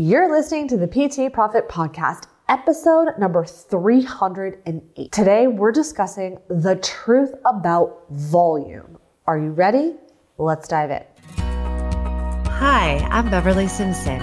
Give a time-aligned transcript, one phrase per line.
[0.00, 5.12] You're listening to the PT Profit Podcast, episode number 308.
[5.12, 8.96] Today, we're discussing the truth about volume.
[9.26, 9.96] Are you ready?
[10.38, 11.02] Let's dive in.
[12.46, 14.22] Hi, I'm Beverly Simpson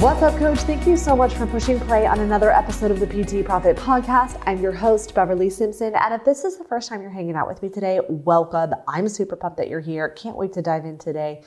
[0.00, 0.58] What's up, coach?
[0.60, 4.42] Thank you so much for pushing play on another episode of the PT Profit Podcast.
[4.46, 5.94] I'm your host, Beverly Simpson.
[5.94, 8.72] And if this is the first time you're hanging out with me today, welcome.
[8.88, 10.08] I'm super pumped that you're here.
[10.08, 11.42] Can't wait to dive in today.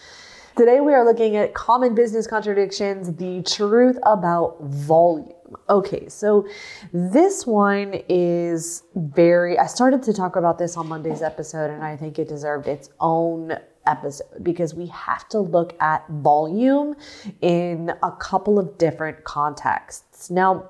[0.56, 5.34] Today, we are looking at common business contradictions, the truth about volume.
[5.70, 6.48] Okay, so
[6.94, 11.98] this one is very, I started to talk about this on Monday's episode, and I
[11.98, 16.96] think it deserved its own episode because we have to look at volume
[17.42, 20.30] in a couple of different contexts.
[20.30, 20.70] Now,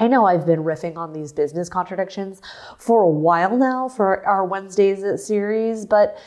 [0.00, 2.40] I know I've been riffing on these business contradictions
[2.78, 6.18] for a while now for our Wednesdays series, but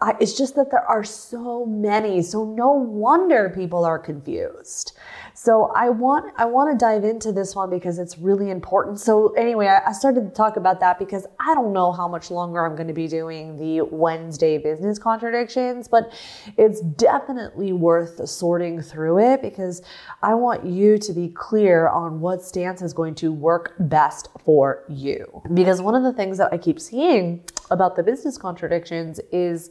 [0.00, 2.22] I, it's just that there are so many.
[2.22, 4.96] So no wonder people are confused.
[5.40, 8.98] So I want I want to dive into this one because it's really important.
[8.98, 12.32] So anyway, I, I started to talk about that because I don't know how much
[12.32, 16.12] longer I'm going to be doing the Wednesday business contradictions, but
[16.56, 19.80] it's definitely worth sorting through it because
[20.24, 24.82] I want you to be clear on what stance is going to work best for
[24.88, 25.40] you.
[25.54, 29.70] Because one of the things that I keep seeing about the business contradictions is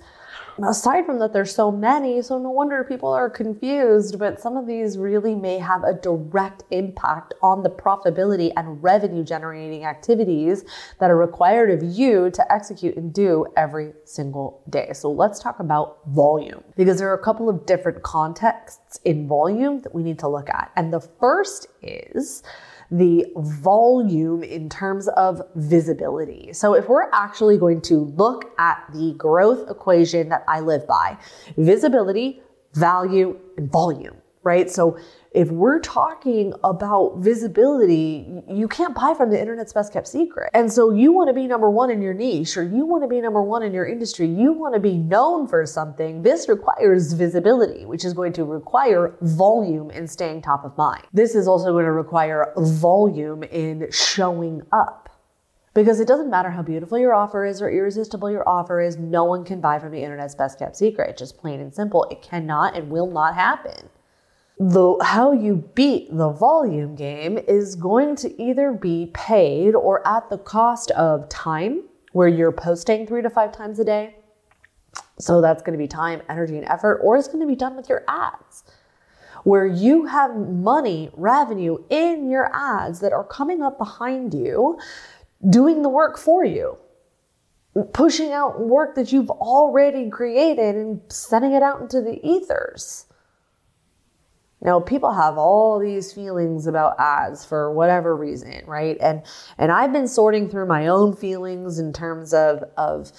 [0.64, 4.18] aside from that, there's so many, so no wonder people are confused.
[4.20, 9.24] But some of these really may have a direct impact on the profitability and revenue
[9.24, 10.66] generating activities
[11.00, 14.92] that are required of you to execute and do every single day.
[14.94, 19.82] So let's talk about volume because there are a couple of different contexts in volume
[19.82, 20.72] that we need to look at.
[20.76, 22.44] And the first is,
[22.92, 26.54] the volume in terms of visibility.
[26.54, 31.18] So if we're actually going to look at the growth equation that I live by,
[31.58, 32.42] visibility,
[32.74, 34.16] value, and volume,
[34.48, 34.72] right?
[34.72, 34.98] So
[35.32, 40.50] if we're talking about visibility, you can't buy from the internet's best kept secret.
[40.54, 43.10] And so you want to be number one in your niche or you want to
[43.10, 46.24] be number one in your industry, you want to be known for something.
[46.24, 51.04] This requires visibility, which is going to require volume in staying top of mind.
[51.12, 55.10] This is also going to require volume in showing up.
[55.74, 59.26] Because it doesn't matter how beautiful your offer is or irresistible your offer is, no
[59.26, 61.18] one can buy from the internet's best kept secret.
[61.18, 62.06] Just plain and simple.
[62.10, 63.90] It cannot and will not happen
[64.60, 70.30] the how you beat the volume game is going to either be paid or at
[70.30, 74.16] the cost of time where you're posting 3 to 5 times a day.
[75.20, 77.76] So that's going to be time energy and effort or it's going to be done
[77.76, 78.64] with your ads
[79.44, 84.78] where you have money revenue in your ads that are coming up behind you
[85.50, 86.78] doing the work for you
[87.94, 93.06] pushing out work that you've already created and sending it out into the ethers
[94.62, 98.98] now people have all these feelings about ads for whatever reason, right?
[99.00, 99.24] And
[99.58, 103.12] and I've been sorting through my own feelings in terms of of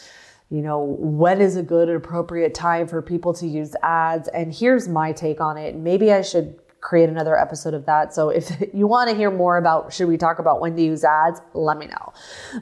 [0.51, 4.29] you know, when is a good appropriate time for people to use ads?
[4.29, 5.77] And here's my take on it.
[5.77, 8.15] Maybe I should create another episode of that.
[8.15, 11.05] So if you want to hear more about should we talk about when to use
[11.05, 12.13] ads, let me know.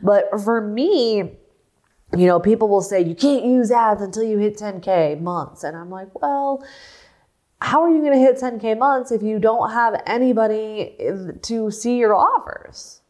[0.03, 1.39] But for me,
[2.17, 5.77] you know, people will say you can't use ads until you hit 10k months and
[5.77, 6.65] I'm like, well,
[7.61, 11.71] how are you going to hit 10K months if you don't have anybody eh, to
[11.71, 13.01] see your offers?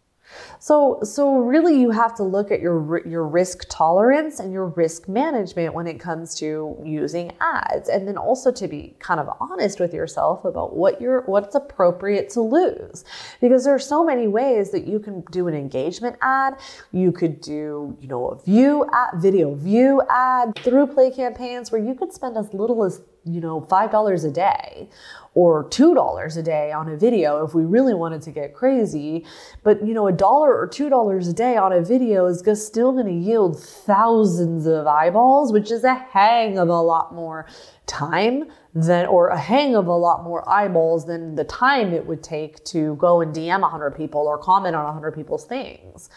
[0.58, 5.08] So, so really you have to look at your, your risk tolerance and your risk
[5.08, 7.88] management when it comes to using ads.
[7.88, 12.30] And then also to be kind of honest with yourself about what you're, what's appropriate
[12.30, 13.04] to lose.
[13.40, 16.58] Because there are so many ways that you can do an engagement ad.
[16.92, 21.94] You could do, you know, a view ad, video view ad ThruPlay campaigns where you
[21.94, 24.88] could spend as little as you know, $5 a day
[25.34, 29.26] or $2 a day on a video if we really wanted to get crazy.
[29.62, 32.92] But, you know, a dollar or $2 a day on a video is just still
[32.92, 37.46] going to yield thousands of eyeballs, which is a hang of a lot more
[37.86, 38.44] time
[38.74, 42.64] than, or a hang of a lot more eyeballs than the time it would take
[42.64, 46.08] to go and DM 100 people or comment on 100 people's things.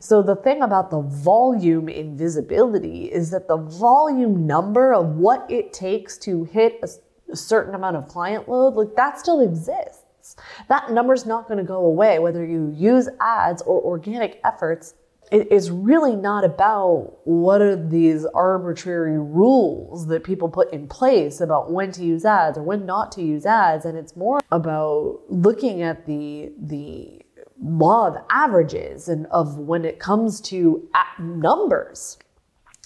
[0.00, 5.72] So the thing about the volume invisibility is that the volume number of what it
[5.72, 6.88] takes to hit a,
[7.32, 10.36] a certain amount of client load, like that still exists.
[10.68, 14.94] That number's not going to go away whether you use ads or organic efforts
[15.32, 21.40] it is really not about what are these arbitrary rules that people put in place
[21.40, 25.20] about when to use ads or when not to use ads and it's more about
[25.28, 27.23] looking at the the
[27.64, 32.18] law of averages and of when it comes to uh, numbers.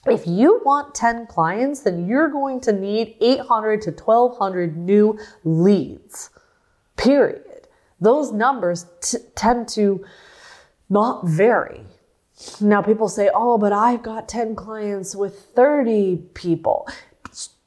[0.07, 6.31] If you want 10 clients then you're going to need 800 to 1200 new leads
[6.99, 7.69] period.
[8.01, 10.05] Those numbers t- tend to
[10.91, 11.85] not vary.
[12.61, 16.87] Now people say, oh, but I've got 10 clients with 30 people.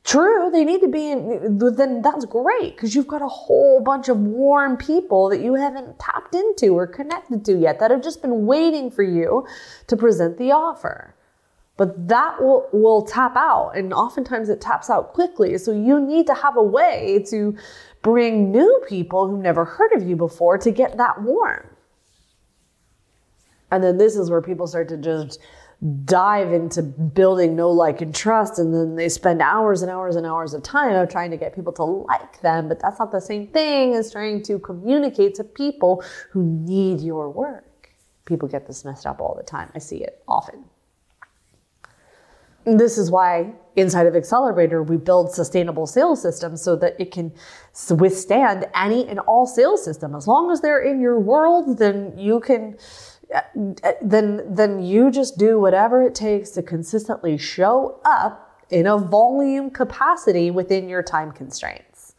[0.04, 4.10] True, they need to be in, then that's great because you've got a whole bunch
[4.10, 8.22] of warm people that you haven't tapped into or connected to yet that have just
[8.22, 9.46] been waiting for you
[9.88, 11.16] to present the offer.
[11.78, 15.58] But that will, will tap out, and oftentimes it taps out quickly.
[15.58, 17.56] So you need to have a way to
[18.02, 21.68] bring new people who've never heard of you before to get that warm.
[23.72, 25.40] And then this is where people start to just
[26.06, 30.28] dive into building know like and trust and then they spend hours and hours and
[30.28, 33.20] hours of time of trying to get people to like them but that's not the
[33.20, 37.90] same thing as trying to communicate to people who need your work.
[38.26, 39.72] People get this messed up all the time.
[39.74, 40.66] I see it often.
[42.64, 47.34] This is why inside of accelerator we build sustainable sales systems so that it can
[47.90, 50.14] withstand any and all sales system.
[50.14, 52.78] As long as they're in your world then you can
[53.34, 53.42] Uh,
[54.02, 59.70] then then you just do whatever it takes to consistently show up in a volume
[59.70, 62.16] capacity within your time constraints.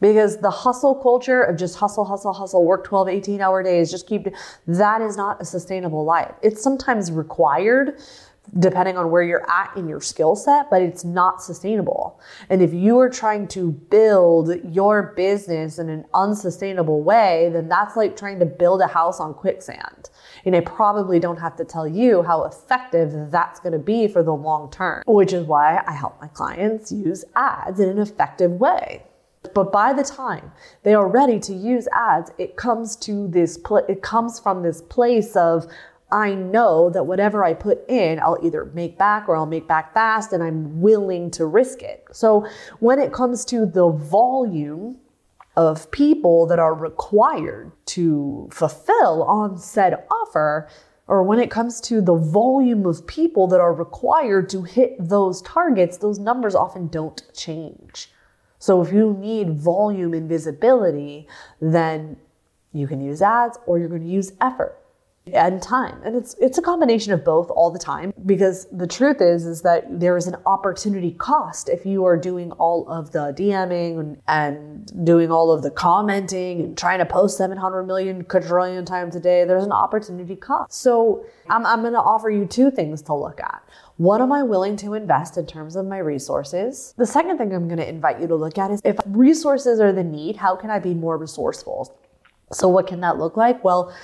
[0.00, 4.06] Because the hustle culture of just hustle, hustle, hustle, work 12, 18 hour days, just
[4.06, 4.28] keep
[4.66, 6.32] that is not a sustainable life.
[6.42, 8.00] It's sometimes required
[8.58, 12.20] depending on where you're at in your skill set, but it's not sustainable.
[12.48, 17.96] And if you are trying to build your business in an unsustainable way, then that's
[17.96, 20.10] like trying to build a house on quicksand.
[20.44, 24.22] And I probably don't have to tell you how effective that's going to be for
[24.22, 28.52] the long term, which is why I help my clients use ads in an effective
[28.52, 29.04] way.
[29.54, 30.52] But by the time
[30.82, 34.82] they are ready to use ads, it comes to this, pl- it comes from this
[34.82, 35.66] place of,
[36.12, 39.94] I know that whatever I put in, I'll either make back or I'll make back
[39.94, 42.04] fast, and I'm willing to risk it.
[42.12, 42.46] So
[42.80, 44.96] when it comes to the volume
[45.56, 50.68] of people that are required to fulfill on said offer,
[51.06, 55.42] or when it comes to the volume of people that are required to hit those
[55.42, 58.10] targets, those numbers often don't change.
[58.58, 61.26] So if you need volume and visibility,
[61.60, 62.16] then
[62.72, 64.79] you can use ads or you're going to use effort
[65.26, 66.00] and time.
[66.04, 69.62] And it's it's a combination of both all the time because the truth is is
[69.62, 74.70] that there is an opportunity cost if you are doing all of the DMing and,
[75.04, 79.44] doing all of the commenting and trying to post 700 million quadrillion times a day.
[79.44, 80.72] There's an opportunity cost.
[80.72, 83.62] So I'm, I'm going to offer you two things to look at.
[83.98, 86.94] What am I willing to invest in terms of my resources?
[86.96, 89.92] The second thing I'm going to invite you to look at is if resources are
[89.92, 91.94] the need, how can I be more resourceful?
[92.52, 93.62] So, what can that look like?
[93.62, 93.94] Well,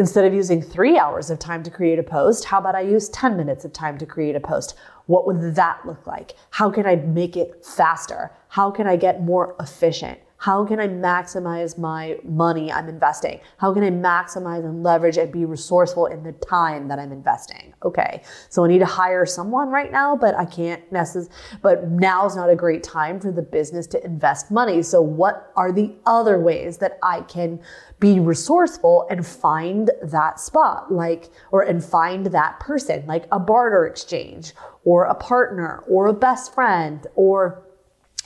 [0.00, 3.10] Instead of using three hours of time to create a post, how about I use
[3.10, 4.74] 10 minutes of time to create a post?
[5.04, 6.36] What would that look like?
[6.48, 8.30] How can I make it faster?
[8.48, 10.18] How can I get more efficient?
[10.40, 13.40] How can I maximize my money I'm investing?
[13.58, 17.74] How can I maximize and leverage and be resourceful in the time that I'm investing?
[17.84, 21.30] Okay, so I need to hire someone right now, but I can't necessarily,
[21.60, 24.82] but now is not a great time for the business to invest money.
[24.82, 27.60] So, what are the other ways that I can
[27.98, 33.84] be resourceful and find that spot, like, or and find that person, like a barter
[33.84, 34.54] exchange
[34.84, 37.66] or a partner or a best friend or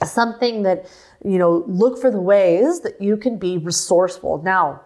[0.03, 0.87] something that,
[1.25, 4.43] you know, look for the ways that you can be resourceful.
[4.43, 4.81] Now,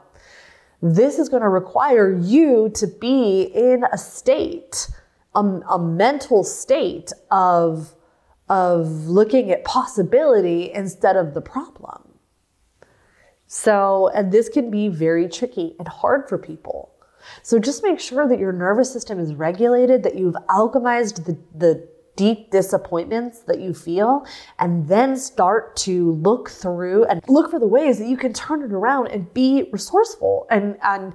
[0.83, 4.89] this is going to require you to be in a state,
[5.35, 7.95] a, a mental state of,
[8.49, 12.05] of looking at possibility instead of the problem.
[13.47, 16.93] So, and this can be very tricky and hard for people.
[17.43, 21.89] So just make sure that your nervous system is regulated, that you've alchemized the, the
[22.19, 24.27] deep disappointments that you feel,
[24.59, 28.61] and then start to look through and look for the ways that you can turn
[28.61, 30.49] it around and be resourceful.
[30.51, 31.15] And, and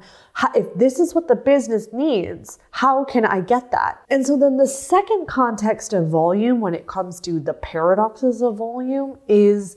[0.56, 4.02] if this is what the business needs, how can I get that?
[4.10, 8.56] And so then the second context of volume when it comes to the paradoxes of
[8.56, 9.76] volume is,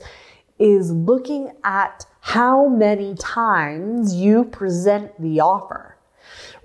[0.61, 5.96] is looking at how many times you present the offer.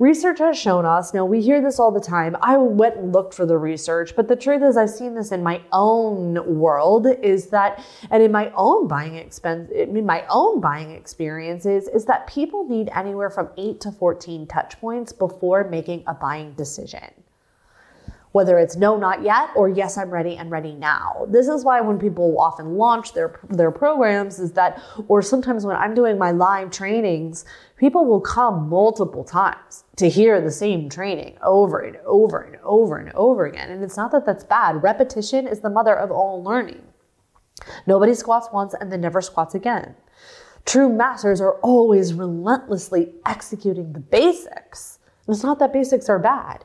[0.02, 2.36] Research has shown us, now we hear this all the time.
[2.42, 5.44] I went and looked for the research, but the truth is I've seen this in
[5.44, 10.90] my own world is that, and in my own buying expense, in my own buying
[10.90, 16.16] experiences, is that people need anywhere from eight to 14 touch points before making a
[16.16, 17.21] buying decision
[18.32, 21.26] whether it's no, not yet, or yes, I'm ready and ready now.
[21.30, 25.76] This is why when people often launch their their programs is that, or sometimes when
[25.76, 27.46] I'm doing my live trainings,
[27.76, 32.98] people will come multiple times to hear the same training over and over and over
[32.98, 33.70] and over again.
[33.70, 34.82] And it's not that that's bad.
[34.82, 36.82] Repetition is the mother of all learning.
[37.86, 39.96] Nobody squats once and then never squats again.
[40.66, 45.00] True masters are always relentlessly executing the basics.
[45.28, 46.64] It's not that basics are bad.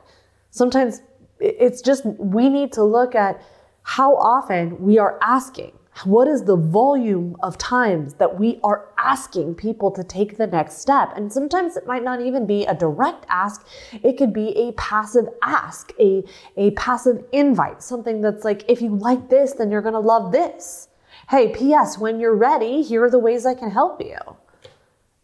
[0.51, 1.01] Sometimes
[1.39, 3.41] it's just, we need to look at
[3.83, 5.71] how often we are asking.
[6.03, 10.77] What is the volume of times that we are asking people to take the next
[10.77, 11.11] step?
[11.15, 13.65] And sometimes it might not even be a direct ask.
[14.03, 16.23] It could be a passive ask, a,
[16.55, 20.31] a passive invite, something that's like, if you like this, then you're going to love
[20.31, 20.89] this.
[21.29, 24.17] Hey, P.S., when you're ready, here are the ways I can help you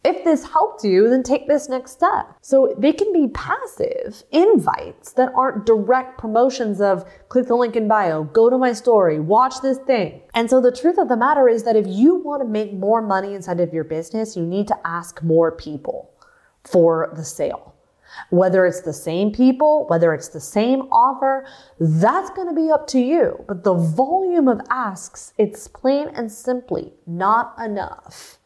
[0.05, 2.35] if this helped you, then take this next step.
[2.41, 7.87] So they can be passive invites that aren't direct promotions of click the link in
[7.87, 10.21] bio, go to my story, watch this thing.
[10.33, 13.01] And so the truth of the matter is that if you want to make more
[13.01, 16.11] money inside of your business, you need to ask more people
[16.65, 17.73] for the sale.
[18.29, 21.47] Whether it's the same people, whether it's the same offer,
[21.79, 23.43] that's going to be up to you.
[23.47, 28.37] But the volume of asks, it's plain and simply not enough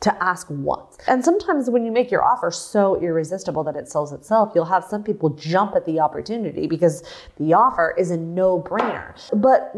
[0.00, 0.96] to ask once.
[1.08, 4.84] And sometimes when you make your offer so irresistible that it sells itself, you'll have
[4.84, 7.02] some people jump at the opportunity because
[7.38, 9.14] the offer is a no-brainer.
[9.34, 9.72] But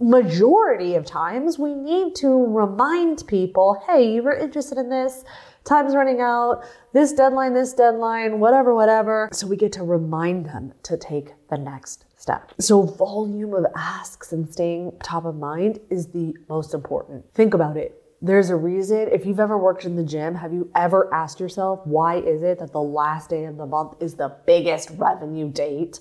[0.00, 5.24] majority of times we need to remind people, hey, you were interested in this,
[5.64, 6.64] time's running out,
[6.94, 9.28] this deadline, this deadline, whatever, whatever.
[9.32, 12.52] So we get to remind them to take the next step.
[12.58, 17.24] So volume of asks and staying top of mind is the most important.
[17.34, 19.08] Think about it there's a reason.
[19.12, 22.58] If you've ever worked in the gym, have you ever asked yourself, why is it
[22.58, 26.00] that the last day of the month is the biggest revenue date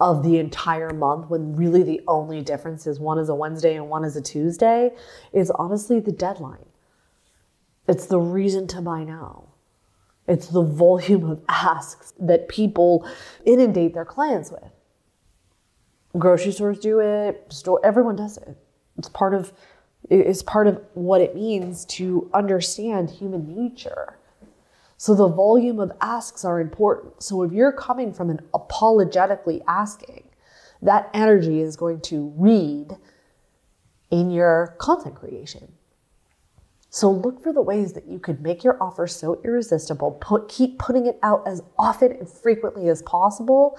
[0.00, 3.88] of the entire month when really the only difference is one is a Wednesday and
[3.88, 4.90] one is a Tuesday?
[5.32, 6.66] Is honestly the deadline.
[7.88, 9.48] It's the reason to buy now.
[10.28, 13.08] It's the volume of asks that people
[13.44, 14.70] inundate their clients with.
[16.16, 18.56] Grocery stores do it, store everyone does it.
[18.98, 19.52] It's part of
[20.10, 24.18] is part of what it means to understand human nature.
[24.96, 27.22] So the volume of asks are important.
[27.22, 30.24] So if you're coming from an apologetically asking,
[30.82, 32.96] that energy is going to read
[34.10, 35.72] in your content creation.
[36.90, 40.78] So look for the ways that you could make your offer so irresistible, put, keep
[40.78, 43.78] putting it out as often and frequently as possible,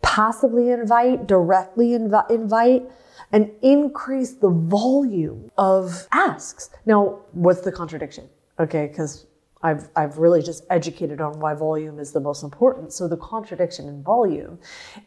[0.00, 2.84] passively invite, directly inv- invite,
[3.32, 6.70] and increase the volume of asks.
[6.84, 8.28] Now, what's the contradiction?
[8.58, 9.26] Okay, because
[9.62, 12.92] I've, I've really just educated on why volume is the most important.
[12.92, 14.58] So the contradiction in volume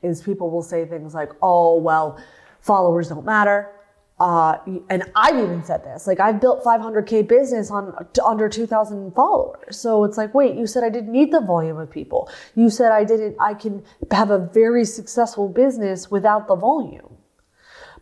[0.01, 2.21] is people will say things like, oh, well,
[2.59, 3.71] followers don't matter.
[4.19, 4.57] Uh,
[4.89, 7.93] and I've even said this, like I've built 500k business on
[8.25, 9.79] under 2,000 followers.
[9.79, 12.29] So it's like, wait, you said I didn't need the volume of people.
[12.53, 13.38] You said I didn't.
[13.39, 17.08] I can have a very successful business without the volume.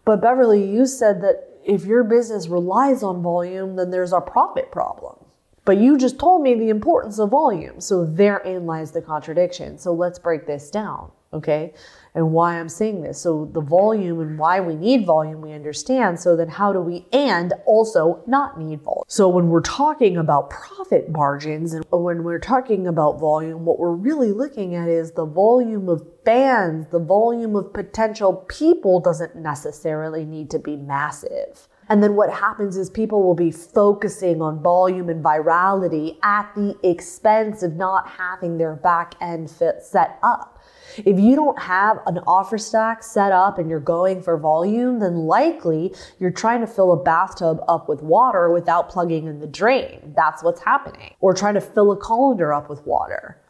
[0.07, 4.71] But Beverly, you said that if your business relies on volume, then there's a profit
[4.71, 5.17] problem.
[5.65, 7.81] But you just told me the importance of volume.
[7.81, 9.77] So therein lies the contradiction.
[9.77, 11.73] So let's break this down, okay?
[12.17, 13.21] And why I'm saying this.
[13.21, 16.19] So the volume and why we need volume, we understand.
[16.19, 19.03] So then how do we and also not need volume?
[19.07, 23.91] So when we're talking about profit margins and when we're talking about volume, what we're
[23.91, 30.25] really looking at is the volume of fans, the volume of potential people doesn't necessarily
[30.25, 31.67] need to be massive.
[31.87, 36.75] And then what happens is people will be focusing on volume and virality at the
[36.83, 40.56] expense of not having their back end fit set up.
[41.05, 45.15] If you don't have an offer stack set up and you're going for volume, then
[45.15, 50.13] likely you're trying to fill a bathtub up with water without plugging in the drain.
[50.15, 51.15] That's what's happening.
[51.19, 53.41] Or trying to fill a colander up with water.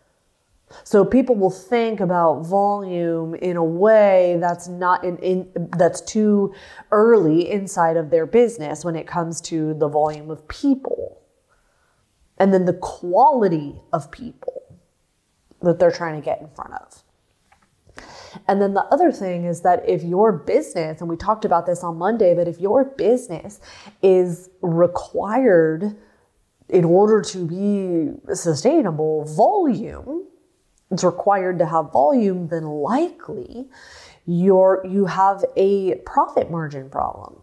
[0.83, 6.53] So people will think about volume in a way that's not in, in, that's too
[6.91, 11.21] early inside of their business when it comes to the volume of people.
[12.37, 14.77] And then the quality of people
[15.61, 17.03] that they're trying to get in front of.
[18.48, 21.84] And then the other thing is that if your business, and we talked about this
[21.84, 23.60] on Monday, but if your business
[24.01, 25.96] is required
[26.70, 30.25] in order to be sustainable volume,
[30.91, 33.67] it's required to have volume, then likely
[34.25, 37.41] you're, you have a profit margin problem.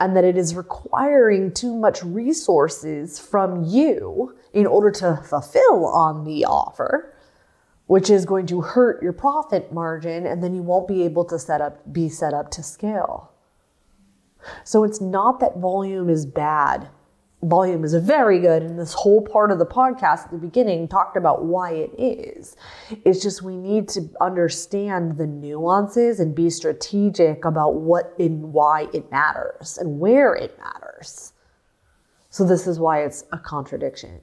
[0.00, 6.24] And that it is requiring too much resources from you in order to fulfill on
[6.24, 7.17] the offer,
[7.88, 11.38] which is going to hurt your profit margin, and then you won't be able to
[11.38, 13.32] set up, be set up to scale.
[14.62, 16.88] So it's not that volume is bad.
[17.42, 21.16] Volume is very good and this whole part of the podcast at the beginning talked
[21.16, 22.56] about why it is.
[23.04, 28.88] It's just we need to understand the nuances and be strategic about what and why
[28.92, 31.32] it matters and where it matters.
[32.28, 34.20] So this is why it's a contradiction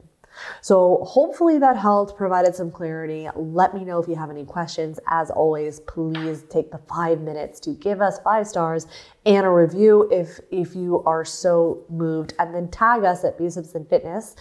[0.61, 3.27] so hopefully that helped, provided some clarity.
[3.35, 4.99] Let me know if you have any questions.
[5.07, 8.87] As always, please take the five minutes to give us five stars
[9.25, 13.45] and a review if if you are so moved, and then tag us at B
[13.45, 14.35] and Fitness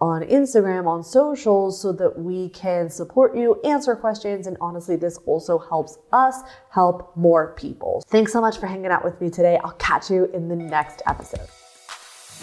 [0.00, 5.18] on Instagram, on socials, so that we can support you, answer questions, and honestly, this
[5.26, 6.36] also helps us
[6.70, 8.02] help more people.
[8.06, 9.58] Thanks so much for hanging out with me today.
[9.64, 11.57] I'll catch you in the next episode.